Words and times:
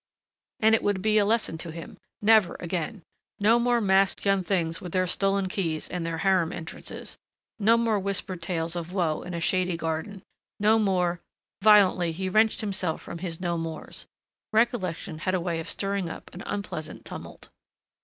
And 0.61 0.73
it 0.73 0.81
would 0.81 1.03
be 1.03 1.19
a 1.19 1.25
lesson 1.25 1.59
to 1.59 1.69
him. 1.71 1.99
Never 2.23 2.57
again. 2.59 3.03
No 3.39 3.59
more 3.59 3.79
masked 3.79 4.25
young 4.25 4.43
things 4.43 4.81
with 4.81 4.93
their 4.93 5.05
stolen 5.05 5.47
keys 5.47 5.87
and 5.87 6.03
their 6.03 6.17
harem 6.17 6.51
entrances. 6.51 7.19
No 7.59 7.77
more 7.77 7.99
whispered 7.99 8.41
tales 8.41 8.75
of 8.75 8.91
woe 8.91 9.21
in 9.21 9.35
a 9.35 9.39
shady 9.39 9.77
garden. 9.77 10.23
No 10.59 10.79
more 10.79 11.21
Violently 11.61 12.11
he 12.13 12.29
wrenched 12.29 12.61
himself 12.61 12.99
from 12.99 13.19
his 13.19 13.39
No 13.39 13.59
Mores. 13.59 14.07
Recollection 14.51 15.19
had 15.19 15.35
a 15.35 15.39
way 15.39 15.59
of 15.59 15.69
stirring 15.69 16.09
an 16.09 16.23
unpleasant 16.47 17.05
tumult. 17.05 17.49